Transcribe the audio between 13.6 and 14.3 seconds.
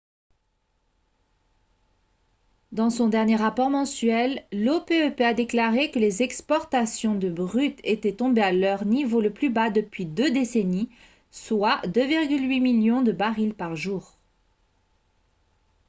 jour